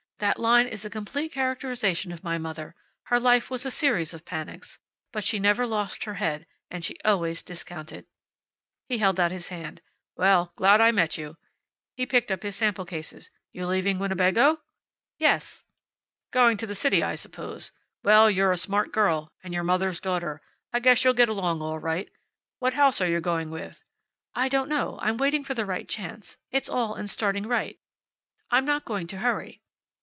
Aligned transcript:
"That 0.21 0.37
line 0.39 0.67
is 0.67 0.85
a 0.85 0.89
complete 0.91 1.31
characterization 1.31 2.11
of 2.11 2.23
my 2.23 2.37
mother. 2.37 2.75
Her 3.05 3.19
life 3.19 3.49
was 3.49 3.65
a 3.65 3.71
series 3.71 4.13
of 4.13 4.23
panics. 4.23 4.77
But 5.11 5.23
she 5.23 5.39
never 5.39 5.65
lost 5.65 6.03
her 6.03 6.13
head. 6.13 6.45
And 6.69 6.85
she 6.85 6.95
always 7.03 7.41
discounted." 7.41 8.05
He 8.87 8.99
held 8.99 9.19
out 9.19 9.31
his 9.31 9.47
hand. 9.47 9.81
"Well, 10.15 10.53
glad 10.55 10.79
I 10.79 10.91
met 10.91 11.17
you." 11.17 11.37
He 11.95 12.05
picked 12.05 12.29
up 12.31 12.43
his 12.43 12.55
sample 12.55 12.85
cases. 12.85 13.31
"You 13.51 13.65
leaving 13.65 13.97
Winnebago?" 13.97 14.61
"Yes." 15.17 15.63
"Going 16.29 16.55
to 16.57 16.67
the 16.67 16.75
city, 16.75 17.01
I 17.01 17.15
suppose. 17.15 17.71
Well 18.03 18.29
you're 18.29 18.51
a 18.51 18.57
smart 18.57 18.91
girl. 18.91 19.31
And 19.43 19.55
your 19.55 19.63
mother's 19.63 19.99
daughter. 19.99 20.39
I 20.71 20.81
guess 20.81 21.03
you'll 21.03 21.15
get 21.15 21.29
along 21.29 21.63
all 21.63 21.79
right. 21.79 22.11
What 22.59 22.75
house 22.75 23.01
are 23.01 23.09
you 23.09 23.21
going 23.21 23.49
with?" 23.49 23.83
"I 24.35 24.49
don't 24.49 24.69
know. 24.69 24.99
I'm 25.01 25.17
waiting 25.17 25.43
for 25.43 25.55
the 25.55 25.65
right 25.65 25.89
chance. 25.89 26.37
It's 26.51 26.69
all 26.69 26.93
in 26.93 27.07
starting 27.07 27.47
right. 27.47 27.79
I'm 28.51 28.65
not 28.65 28.85
going 28.85 29.07
to 29.07 29.17
hurry." 29.17 29.63